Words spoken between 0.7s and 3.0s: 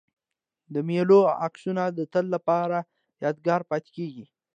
د مېلو عکسونه د تل له پاره